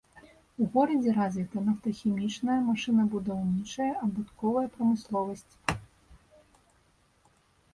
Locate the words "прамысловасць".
4.79-5.57